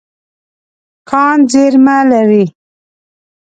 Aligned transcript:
کان 1.09 1.37
زیرمه 1.51 1.97
لري. 2.09 2.45